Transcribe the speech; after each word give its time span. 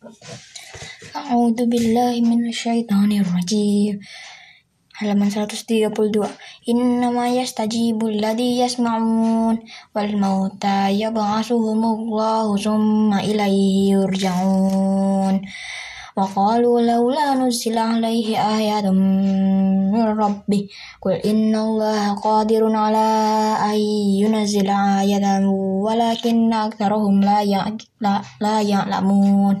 A'udzu 0.00 1.68
billahi 1.68 2.24
minasyaitonir 2.24 3.20
rajim. 3.20 4.00
Halaman 4.96 5.28
132. 5.28 6.24
Innama 6.72 7.28
yastajibul 7.28 8.16
ladzi 8.16 8.64
yasma'un 8.64 9.60
wal 9.92 10.12
mauta 10.16 10.88
yab'atsuhumullahu 10.88 12.56
summa 12.56 13.20
ilaihi 13.20 13.92
yurja'un. 13.92 15.44
Wa 16.15 16.23
qalu 16.23 16.79
laula 16.79 17.35
nuzila 17.35 17.99
alaihi 17.99 18.39
ayatun 18.39 18.95
min 19.91 20.05
rabbih 20.15 20.71
qul 21.03 21.19
innallaha 21.19 22.15
qadirun 22.15 22.71
ala 22.71 23.59
an 23.59 23.75
yunazzila 24.21 25.03
ayatan 25.03 25.43
walakinna 25.83 26.71
aktsarahum 26.71 27.19
la 27.19 27.43
ya'lamun. 28.71 29.57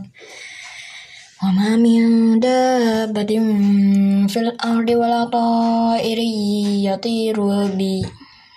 وما 1.45 1.75
من 1.75 1.99
دابة 2.39 3.31
في 4.27 4.39
الأرض 4.39 4.89
ولا 4.89 5.25
طائر 5.25 6.19
يطير 6.89 7.37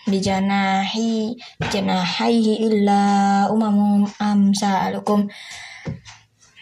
بجناحي 0.08 1.36
جناحيه 1.72 2.46
إلا 2.66 3.02
أمم 3.52 4.06
أمثالكم 4.22 5.28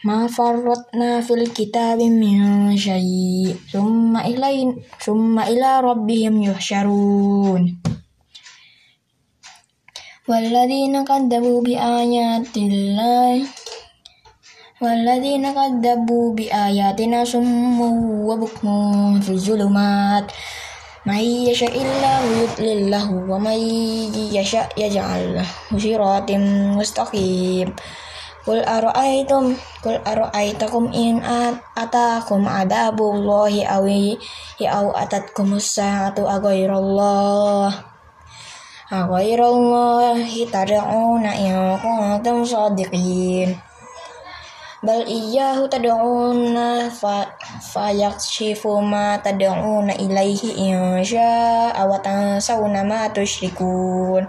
ما 0.04 0.28
فرطنا 0.28 1.22
في 1.22 1.34
الكتاب 1.34 2.02
من 2.02 2.38
شيء. 2.78 3.56
ثم 3.72 4.18
إلي 4.18 4.74
ثم 4.98 5.40
إلى 5.40 5.80
ربهم 5.80 6.42
يحشرون. 6.44 7.62
والذين 10.30 11.06
كذبوا 11.06 11.62
بآيات 11.62 12.58
الله 12.58 13.46
والذين 14.82 15.46
كذبوا 15.54 16.28
بآياتنا 16.34 17.26
صم 17.26 17.82
وبكم 18.26 18.76
في 19.22 19.30
الظلمات. 19.30 20.26
من 21.06 21.22
يشاء 21.50 21.74
الله 21.82 22.22
يضلل 22.42 22.92
له 22.92 23.08
ومن 23.30 23.60
يشاء 24.34 24.70
يجعل 24.78 25.36
له 25.36 25.48
صراط 25.78 26.32
مستقيم. 26.78 27.70
Kul 28.42 28.58
ara'aitum 28.66 29.54
kul 29.86 30.02
ara'aitakum 30.02 30.90
in 30.90 31.22
atakum 31.78 32.42
adabullahi 32.50 33.62
aw 33.70 33.86
aw 34.66 34.86
atatkum 34.98 35.62
sa'atu 35.62 36.26
aghairallah 36.26 37.70
aghairallahi 38.90 40.50
tad'una 40.50 41.32
in 41.38 41.54
kuntum 41.86 42.42
sadiqin. 42.42 43.62
Bal 44.82 45.06
iyyahu 45.06 45.70
tad'una 45.70 46.90
fa 46.90 47.30
fayakshifu 47.62 48.82
ma 48.82 49.22
tad'una 49.22 49.94
ilaihi 50.02 50.66
in 50.66 51.06
sya'a 51.06 51.86
wa 51.86 52.02
tansawna 52.02 52.82
ma 52.82 53.06
tusyrikun. 53.14 54.26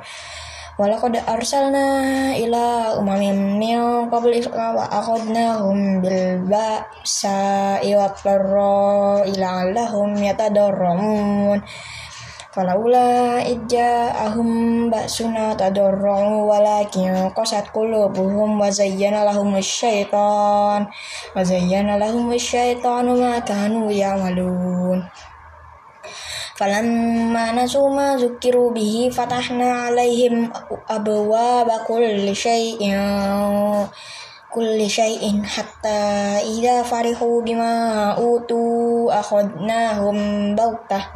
Walaqad 0.82 1.14
arsalna 1.14 2.34
ila 2.34 2.98
umamin 2.98 3.54
min 3.54 4.10
qablika 4.10 4.74
wa 4.74 4.82
akhadnahum 4.90 6.02
bil 6.02 6.42
ba'sa'i 6.50 7.94
wa 7.94 8.10
dharra 8.10 9.22
ila 9.22 9.70
lahum 9.70 10.10
yatadarrun 10.18 11.62
Falaula 12.50 13.40
ahum 14.26 14.90
ba'suna 14.90 15.54
tadarra'u 15.54 16.50
walakin 16.50 17.30
qasat 17.30 17.70
qulubuhum 17.70 18.58
wa 18.58 18.66
zayyana 18.66 19.22
lahum 19.22 19.54
syaitan 19.62 20.84
wa 21.30 21.40
zayyana 21.40 21.94
lahum 26.60 27.32
syaitanu 27.32 27.32
ma 27.32 27.52
kanu 27.52 27.56
ya'malun 27.56 27.56
Falamma 27.56 27.56
nasu 27.56 27.88
ma 27.88 28.16
zukiru 28.18 28.74
bihi 28.74 29.10
fatahna 29.10 29.88
alaihim 29.88 30.52
abwaaba 30.88 31.80
kulli 31.88 32.34
syai'in 32.36 33.88
kulli 34.52 34.84
syai'in 34.84 35.44
hatta 35.44 36.44
idza 36.44 36.84
farihu 36.84 37.40
bima 37.40 38.12
utu 38.20 39.08
akhadnahum 39.08 40.52
bautah 40.56 41.08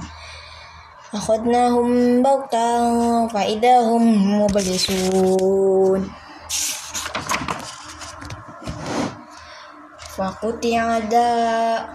mublisun 10.16 10.24
Fakuti 10.26 10.72
ada 10.72 11.28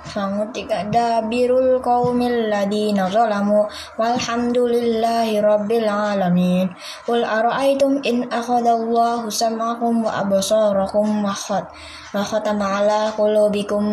Fanguti 0.05 0.69
ada 0.69 1.21
birul 1.25 1.81
qaumil 1.81 2.49
ladina 2.49 3.09
zalamu 3.09 3.65
Walhamdulillahi 3.97 5.41
rabbil 5.41 5.89
alamin. 5.89 6.69
Qul 7.05 7.25
ara'aytum 7.25 8.05
in 8.05 8.29
akhadallahu 8.29 9.29
sam'akum 9.29 10.05
wa 10.05 10.21
abasarakum 10.21 11.25
wa 11.25 11.33
khatama 12.11 12.83
ala 12.83 13.07
qulubikum 13.15 13.87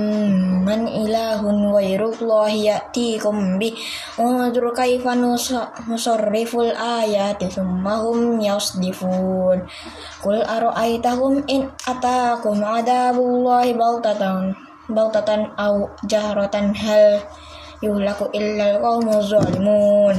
man 0.66 0.90
ilahun 0.90 1.70
ghairullahi 1.70 2.66
ya'tikum 2.66 3.62
bi. 3.62 3.70
Undur 4.18 4.74
kaifa 4.74 5.14
nusarriful 5.14 6.74
ayati 6.74 7.46
summahum 7.46 8.42
yasdifun. 8.42 9.62
Qul 10.18 10.38
ara'aytahum 10.42 11.46
in 11.46 11.70
atakum 11.86 12.58
adabullahi 12.58 13.78
baltat 13.78 14.17
bautatan 14.18 14.58
bautatan 14.90 15.42
au 15.54 15.86
jahratan 16.10 16.74
hal 16.74 17.22
yuhlaku 17.78 18.26
illal 18.34 18.82
qawmu 18.82 19.22
zalimun. 19.22 20.18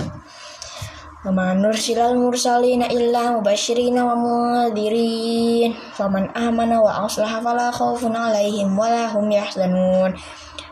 Wa 1.20 1.52
nursilal 1.52 2.16
mursalina 2.16 2.88
illa 2.88 3.36
mubashirina 3.36 4.08
wa 4.08 4.16
mudirin 4.16 5.76
Faman 5.92 6.32
amana 6.32 6.80
wa 6.80 7.04
aslaha 7.04 7.44
fala 7.44 7.68
khawfun 7.76 8.16
alaihim 8.16 8.72
wa 8.72 8.88
lahum 8.88 9.28
yahzanun 9.28 10.16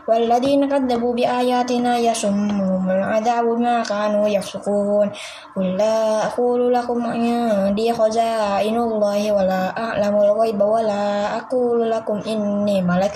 والذين 0.07 0.69
كذبوا 0.69 1.13
بآياتنا 1.13 1.97
يسمهم 1.97 2.89
العذاب 2.89 3.45
ما 3.45 3.83
كانوا 3.83 4.27
يفسقون 4.27 5.11
قل 5.55 5.77
لا 5.77 6.27
أقول 6.27 6.73
لكم 6.73 7.05
عندي 7.05 7.93
خزائن 7.93 8.77
الله 8.77 9.31
ولا 9.31 9.63
أعلم 9.77 10.15
الغيب 10.15 10.61
ولا 10.61 11.37
أقول 11.37 11.91
لكم 11.91 12.17
إني 12.27 12.81
ملك 12.81 13.15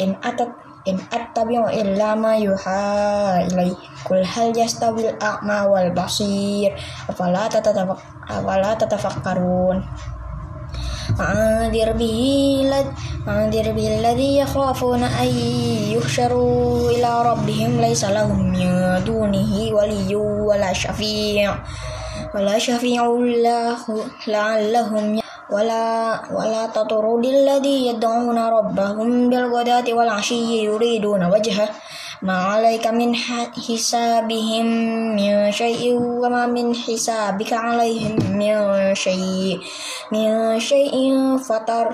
إن 0.00 0.16
أتت 0.24 0.48
إن 0.88 0.98
أتبع 1.12 1.70
إلا 1.70 2.14
ما 2.14 2.36
يوحى 2.36 3.46
إلي 3.46 3.76
قل 4.10 4.24
هل 4.34 4.58
يستوي 4.58 5.10
الأعمى 5.10 5.60
والبصير 5.68 6.70
أفلا 7.08 8.74
تتفكرون 8.74 9.84
وأنذر 11.19 11.91
به 11.91 12.19
وأنذر 13.27 13.71
به 13.71 13.87
الذي 13.99 14.37
يخافون 14.37 15.03
أن 15.03 15.27
يحشروا 15.95 16.89
إلى 16.91 17.11
ربهم 17.31 17.81
ليس 17.81 18.03
لهم 18.05 18.39
من 18.51 18.69
دونه 19.05 19.53
ولي 19.73 20.15
ولا 20.15 20.73
شفيع 20.73 21.55
ولا 22.35 22.57
شفيع 22.59 23.05
الله 23.05 23.77
لعلهم 24.27 25.19
ولا 25.51 25.85
ولا 26.33 26.67
تطرد 26.67 27.25
الذي 27.25 27.87
يدعون 27.87 28.37
ربهم 28.37 29.29
بالغداة 29.29 29.93
والعشي 29.93 30.65
يريدون 30.65 31.23
وجهه 31.23 31.69
ma 32.23 32.55
alaika 32.55 32.95
min 32.95 33.11
hisabihim 33.11 34.67
min 35.11 35.51
syai'in 35.51 35.99
wa 35.99 36.31
ma 36.31 36.43
min 36.47 36.71
hisabika 36.71 37.75
alaihim 37.75 38.15
min 38.39 38.55
syai'in 38.95 39.59
min 40.07 40.55
syai'in 40.55 41.35
fatar 41.43 41.91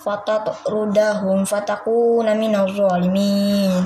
fatat 0.00 0.44
rudahum 0.68 1.44
fatakuna 1.44 2.32
minal 2.32 2.68
zalimin. 2.72 3.84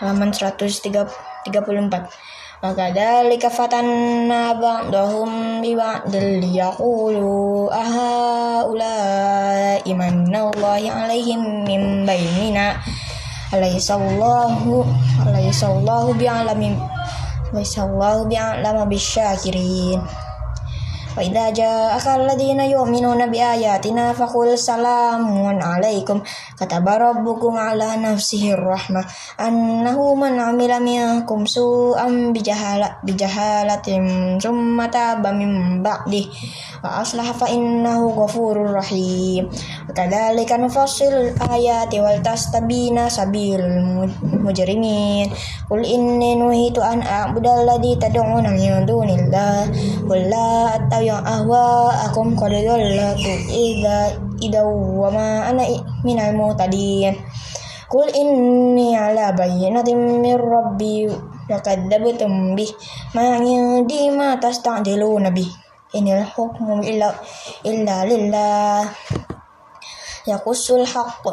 Halaman 0.00 0.32
134 0.32 0.96
kafatan 3.40 3.88
nabang 4.28 4.92
ba'dahum 4.92 5.64
bi 5.64 5.72
ba'dil 5.72 6.44
yaqulu 6.44 7.72
aha 7.72 8.64
ulai 8.68 9.80
nawa 10.28 10.76
yang 10.76 11.08
alaihim 11.08 11.64
min 11.64 12.04
alaihissallahu 13.52 14.86
alaihissallahu 15.26 16.14
bi'alamin. 16.18 16.78
Alaihissallahu 17.50 18.30
bi'alama 18.30 18.86
bisyakirin 18.86 19.98
wa 21.15 21.23
idza 21.23 21.47
ja'aka 21.55 22.19
alladziina 22.19 22.67
yu'minuna 22.67 23.31
bi 23.31 23.39
ayatina 23.39 24.11
faqul 24.11 24.51
salamun 24.59 25.63
'alaikum 25.63 26.19
kataba 26.59 26.99
rabbukum 26.99 27.55
'ala 27.55 27.95
nafsihi 27.95 28.51
rahmah 28.51 29.07
annahu 29.39 30.19
man 30.19 30.35
'amila 30.35 30.83
minkum 30.83 31.47
su'an 31.47 32.35
bijahala 32.35 32.99
bijahalatin 33.07 34.35
summa 34.43 34.91
taba 34.91 35.31
min 35.31 35.79
ba'di 35.79 36.27
فأصلح 36.85 37.31
فإنه 37.41 37.97
غفور 38.13 38.77
رحيم 38.77 39.49
وكذلك 39.89 40.51
نفصل 40.51 41.13
الآيات 41.33 41.95
ولتستبين 41.95 43.09
سبيل 43.09 43.59
المجرمين 44.21 45.25
قل 45.65 45.81
إني 45.81 46.31
نهيت 46.35 46.77
أن 46.77 47.01
أعبد 47.01 47.45
الذي 47.47 47.95
تدعون 47.95 48.45
من 48.53 48.85
دون 48.85 49.09
الله 49.09 49.59
قل 50.05 50.19
لا 50.29 50.77
أتبع 50.77 50.98
yang 51.00 51.24
ahwa 51.24 51.90
akum 52.06 52.36
qad 52.36 52.52
dallatu 52.52 53.32
idza 53.48 54.14
idza 54.38 54.60
wa 54.64 55.08
ma 55.08 55.48
ana 55.48 55.64
minal 56.04 56.32
mutadin. 56.36 57.16
Qul 57.90 58.06
inni 58.14 58.94
ala 58.94 59.34
bayyinatin 59.34 60.22
min 60.22 60.38
rabbi 60.38 61.10
wa 61.50 61.58
kadzabtum 61.58 62.54
bih 62.54 62.70
ma 63.18 63.42
indi 63.42 64.06
ma 64.14 64.38
tasta'jiluna 64.38 65.34
bih 65.34 65.50
inil 65.98 66.22
hukmu 66.22 66.86
illa 66.86 67.10
illa 67.66 67.96
lillah. 68.06 68.86
Yaqussul 70.30 70.86
haqq. 70.86 71.24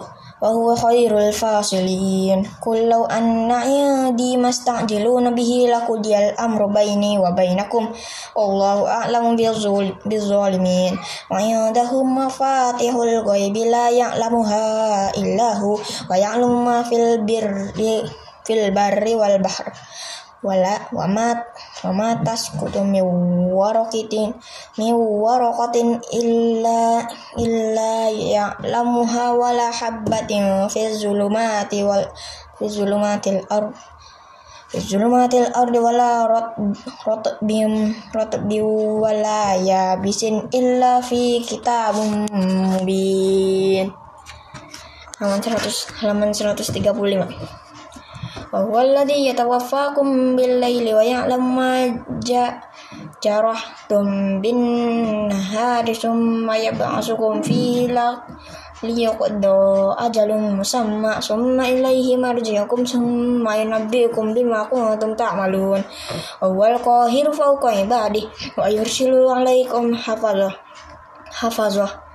وهو 0.41 0.75
خير 0.75 1.17
الفاصلين. 1.17 2.51
قل 2.65 2.89
لو 2.89 3.05
أن 3.05 3.51
عندي 3.51 4.37
ما 4.37 4.49
استعجلون 4.49 5.35
به 5.35 5.51
لقضي 5.69 6.29
الأمر 6.29 6.65
بيني 6.65 7.19
وبينكم. 7.19 7.83
والله 8.35 8.87
أعلم 8.87 9.35
بالظالمين. 10.05 10.99
وعنده 11.31 12.03
مفاتيح 12.03 12.95
الغيب 12.95 13.57
لا 13.57 13.89
يعلمها 13.89 14.65
إلا 15.17 15.53
هو 15.53 15.77
ويعلم 16.11 16.65
ما 16.65 16.83
في 16.83 16.95
البر 16.95 17.71
في 18.45 18.53
البر 18.53 19.15
والبحر. 19.15 19.73
Wala 20.45 20.85
wamat 20.93 21.41
wamatas 21.81 22.53
kutu 22.53 22.85
mi 22.85 23.01
warokitin 23.57 24.37
mi 24.77 24.93
warokatin 24.93 25.97
illa 26.13 27.01
illa 27.41 27.93
ya 28.13 28.53
lamuha 28.61 29.33
wala 29.33 29.73
habbatin 29.73 30.69
fi 30.69 30.93
zulumati 30.93 31.81
wal 31.81 32.05
fi 32.61 32.65
zulumatil 32.69 33.41
ard 33.49 33.73
fi 34.69 34.77
zulumatil 34.77 35.49
ard 35.57 35.73
wala 35.73 36.29
rot 36.29 36.53
rot 37.07 37.25
bim 37.41 37.97
rot 38.13 38.33
bi 38.45 38.61
wala 39.03 39.57
ya 39.57 39.97
bisin 39.97 40.45
illa 40.53 41.01
fi 41.01 41.41
kitabum 41.41 42.29
mubin. 42.29 43.89
Halaman 45.17 45.41
100 45.41 45.97
halaman 45.97 46.29
135 46.29 46.93
wa 48.51 48.59
huwa 48.63 48.81
alladhi 48.81 49.27
yatawaffakum 49.27 50.39
bil 50.39 50.59
laili 50.63 50.93
wa 50.93 51.03
ya'lamu 51.03 51.49
ma 51.51 51.71
jarahtum 53.19 54.39
bin 54.39 54.57
nahari 55.27 55.91
summa 55.91 56.55
yab'asukum 56.55 57.43
fi 57.43 57.87
liyaqdu 58.85 59.57
ajalum 59.97 60.61
musamma 60.61 61.17
summa 61.17 61.65
ilaihi 61.65 62.13
kum 62.69 62.85
summa 62.85 63.57
yunabbi'ukum 63.57 64.37
bima 64.37 64.69
kuntum 64.69 65.17
ta'malun. 65.17 65.81
Awal 66.45 66.77
qahiru 66.77 67.33
fawqa 67.33 67.73
ibadih 67.81 68.29
wa 68.53 68.69
yursilu 68.69 69.33
alaikum 69.33 69.97
hafazah 69.97 70.53
hafazah 71.33 72.06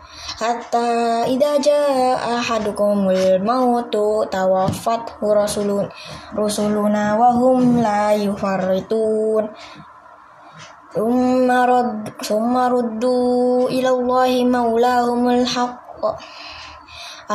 hatta 0.42 1.22
idza 1.30 1.54
jaa 1.62 2.18
ahadukumul 2.34 3.38
mautu 3.46 4.26
tawaffat 4.26 5.22
rasulun 5.22 5.86
rusuluna 6.34 7.14
wa 7.14 7.30
hum 7.30 7.78
la 7.78 8.10
yufarritun. 8.18 9.46
Summa 10.92 11.58
rad 11.64 12.10
summa 12.20 12.68
ruddu 12.68 13.70
ila 13.70 13.90
Allahi 13.96 14.44
maulahumul 14.44 15.46
haqq 15.46 16.02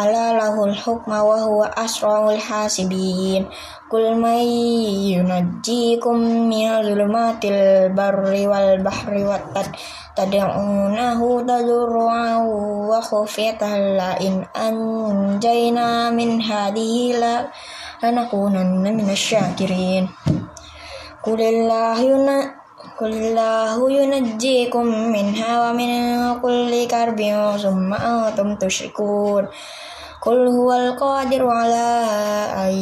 ala 0.03 0.38
lahul 0.38 0.75
hukma 0.75 1.23
wa 1.23 1.41
huwa 1.41 1.71
asrarul 1.73 2.38
hasibin. 2.38 3.49
Kul 3.88 4.19
may 4.19 4.44
yunajjikum 5.15 6.49
min 6.51 6.67
zulmatil 6.83 7.94
barri 7.95 8.44
wal 8.44 8.83
bahri 8.83 9.23
wat 9.23 9.53
tad'unahu 10.17 11.45
tadurru'an 11.45 12.41
wa 12.89 12.97
khufyatan 12.97 13.94
la 13.95 14.17
in 14.17 14.41
anjayna 14.57 16.09
min 16.09 16.41
hadhihi 16.41 17.21
la 17.21 17.45
lanakunanna 18.01 18.89
minasyakirin 18.89 20.09
Qulillahu 21.21 22.01
yuna 22.01 22.56
Qulillahu 22.97 23.94
yunajjikum 23.94 25.13
minha 25.13 25.61
wa 25.61 25.69
min 25.69 26.17
kulli 26.41 26.89
karbin 26.89 27.38
summa 27.61 27.94
antum 27.94 28.57
tusyrikun. 28.57 29.45
Qul 30.17 30.49
huwal 30.49 30.97
qadiru 30.97 31.45
ala 31.45 31.94
an 32.65 32.73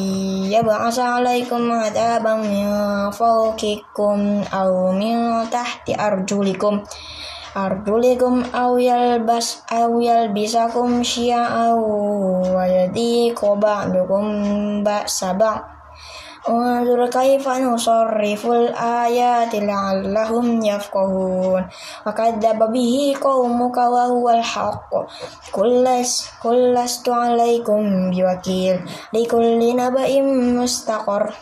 yab'asa 0.48 1.20
alaikum 1.20 1.68
adaban 1.68 2.48
min 2.48 2.72
fawqikum 3.12 4.48
aw 4.56 4.96
min 4.96 5.44
tahti 5.52 5.92
arjulikum. 5.92 6.80
Arjulikum 7.52 8.48
aw 8.56 8.72
yalbas 8.80 9.68
aw 9.68 10.00
yalbisakum 10.00 11.04
syia'aw 11.04 11.76
wa 12.56 12.64
yadiqu 12.64 13.60
ba'dukum 13.60 14.80
ba'sa 14.80 15.36
ba'd 15.36 15.76
انظر 16.50 17.08
كيف 17.10 17.48
نصرف 17.48 18.46
الآيات 18.46 19.56
لعلهم 19.56 20.62
يفقهون. 20.66 21.68
وكذب 22.08 22.60
به 22.72 23.16
قومك 23.22 23.78
وهو 23.78 24.30
الحق. 24.30 24.90
كل 25.52 25.84
لست 26.74 27.10
عليكم 27.10 28.12
بوكيل. 28.12 28.80
لكل 29.14 29.76
نبأ 29.76 30.22
مستقر. 30.62 31.34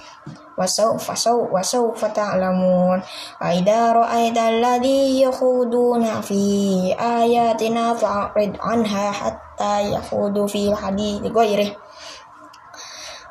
وسوف 0.57 1.17
سوف 1.17 1.53
وسوف 1.53 2.05
تعلمون. 2.05 3.01
وإذا 3.41 3.91
رأيت 3.91 4.38
الذي 4.38 5.21
يخوضون 5.21 6.21
في 6.21 6.44
آياتنا 7.00 7.94
فأعرض 7.94 8.53
عنها 8.59 9.11
حتى 9.11 9.91
يخوضوا 9.91 10.47
في 10.47 10.75
حديث 10.75 11.21
غيره. 11.21 11.82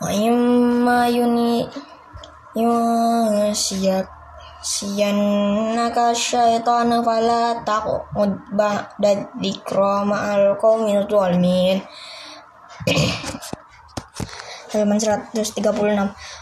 wa 0.02 0.10
imma 0.10 1.06
yuni 1.06 1.62
yunsiyat 2.58 4.10
siyannaka 4.62 6.10
syaitana 6.10 6.98
fala 7.06 7.62
taqud 7.62 8.34
ba'da 8.58 9.10
dzikra 9.38 10.02
ma'al 10.02 10.58
qaumil 10.58 11.06
zalimin. 11.06 11.78
Halaman 14.74 14.98
136 14.98 15.62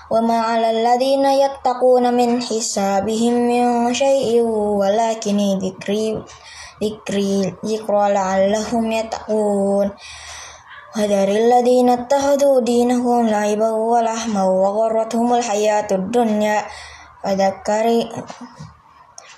wa 0.09 0.21
ma 0.25 0.39
'alal 0.49 0.81
ladzina 0.81 1.37
yattaquna 1.37 2.09
min 2.17 2.41
hisabihim 2.41 3.37
min 3.45 3.93
syai'in 3.93 4.49
walakin 4.81 5.61
dzikri 5.61 6.17
dzikri 6.81 7.53
dzikra 7.61 8.09
la'allahum 8.09 8.89
yattaqun. 8.89 9.93
Dinahum 12.67 13.31
laiba 13.31 13.71
wa 13.71 14.03
lahma 14.03 14.43
wa 14.43 14.75
gharratuhumul 14.75 15.39
hayatud 15.39 16.11
dunya 16.11 16.67
wa 17.23 17.31
dhakkari 17.31 18.11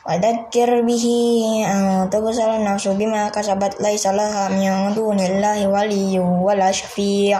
wa 0.00 0.16
dhakkir 0.16 0.80
bihi 0.80 1.60
an 1.60 2.08
tubsal 2.08 2.56
nafsu 2.56 2.96
bima 2.96 3.28
kasabat 3.28 3.76
laisa 3.84 4.16
laha 4.16 4.48
min 4.48 4.96
dunillahi 4.96 5.68
waliyyu 5.68 6.24
wala 6.24 6.72
syafi' 6.72 7.36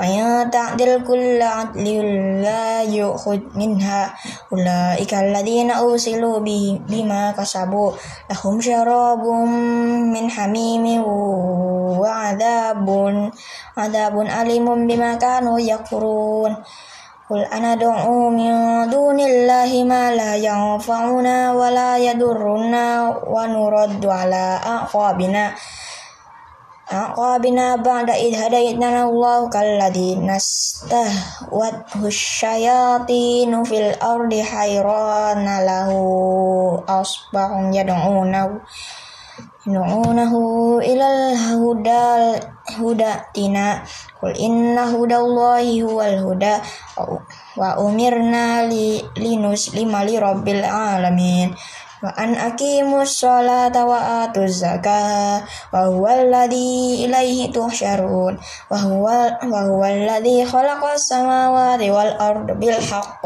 وإن 0.00 0.50
تعدل 0.50 1.04
كل 1.04 1.42
عدل 1.42 1.86
لا 2.42 2.82
يؤخذ 2.82 3.38
منها 3.54 4.14
أولئك 4.52 5.12
الذين 5.14 5.70
أوصلوا 5.70 6.38
بما 6.88 7.32
كسبوا 7.36 7.90
لهم 8.32 8.60
شراب 8.60 9.24
من 10.16 10.24
حميم 10.30 10.84
وعذاب 12.00 12.88
عذاب 13.76 14.14
أليم 14.20 14.66
بما 14.88 15.14
كانوا 15.14 15.60
يكفرون 15.60 16.56
قل 17.30 17.44
أنا 17.44 17.74
دعو 17.74 18.30
من 18.30 18.52
دون 18.90 19.20
الله 19.20 19.84
ما 19.84 20.10
لا 20.16 20.32
ينفعنا 20.36 21.52
ولا 21.52 21.98
يضرنا 21.98 22.86
ونرد 23.28 24.06
على 24.06 24.60
أعقابنا 24.66 25.44
aqabina 26.90 27.78
ba'da 27.78 28.18
id 28.18 28.34
hadaitna 28.34 29.06
Allah 29.06 29.46
kalladhi 29.46 30.18
nastahwathu 30.18 32.10
syayatinu 32.10 33.62
fil 33.62 33.94
ardi 34.02 34.42
hayrana 34.42 35.62
lahu 35.62 36.82
asbahum 36.90 37.70
yad'unahu 37.70 38.58
yad'unahu 39.70 40.82
ilal 40.82 41.38
hudal 41.62 42.42
huda 42.74 43.22
tina. 43.30 43.86
Kul 44.18 44.34
inna 44.34 44.90
hudallahi 44.90 45.86
huwal 45.86 46.18
huda 46.26 46.58
wa 47.54 47.78
umirna 47.78 48.66
li 48.66 48.98
linus 49.14 49.70
lima 49.78 50.02
li 50.02 50.18
rabbil 50.18 50.66
alamin 50.66 51.54
وأن 52.02 52.34
أقيموا 52.34 53.02
الصلاة 53.02 53.86
وآتوا 53.86 54.44
الزكاة 54.44 55.42
وهو 55.72 56.08
الذي 56.08 57.04
إليه 57.04 57.52
تحشرون 57.52 58.38
وهو, 58.70 59.04
وهو 59.52 59.84
الذي 59.84 60.46
خلق 60.46 60.84
السماوات 60.84 61.82
والأرض 61.82 62.46
بالحق 62.46 63.22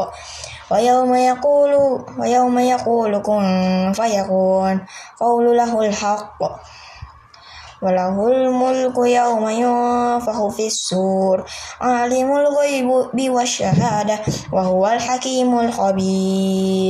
ويوم 0.70 1.14
يقول 1.14 1.72
ويوم 2.18 2.58
يقول 2.58 3.18
كن 3.22 3.92
فيكون 3.94 4.86
قول 5.20 5.56
له 5.56 5.86
الحق 5.86 6.38
وله 7.82 8.28
الملك 8.28 8.96
يوم 8.96 9.48
ينفخ 9.48 10.48
في 10.48 10.66
السور 10.66 11.44
عالم 11.80 12.36
الغيب 12.36 12.88
والشهادة 13.30 14.18
وهو 14.52 14.86
الحكيم 14.86 15.60
الخبير 15.60 16.84